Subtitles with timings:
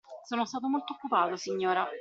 [0.25, 1.87] Sono stato molto occupato, signora.